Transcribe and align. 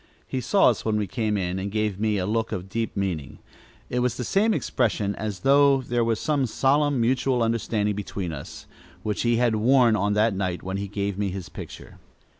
He 0.25 0.41
saw 0.41 0.69
us 0.69 0.83
when 0.83 0.97
we 0.97 1.05
came 1.05 1.37
in, 1.37 1.59
and 1.59 1.71
gave 1.71 1.99
me 1.99 2.17
a 2.17 2.25
look 2.25 2.51
of 2.51 2.67
deep 2.67 2.97
meaning. 2.97 3.37
It 3.87 3.99
was 3.99 4.17
the 4.17 4.23
same 4.23 4.51
expression 4.51 5.13
as 5.13 5.41
though 5.41 5.83
there 5.83 6.03
was 6.03 6.19
some 6.19 6.47
solemn, 6.47 6.99
mutual 6.99 7.43
understanding 7.43 7.93
between 7.93 8.33
us 8.33 8.65
which 9.03 9.21
he 9.21 9.35
had 9.35 9.53
worn 9.57 9.95
on 9.95 10.13
that 10.13 10.33
night 10.33 10.63
when 10.63 10.77
he 10.77 10.87
gave 10.87 11.19
me 11.19 11.29
his 11.29 11.49
picture. 11.49 11.99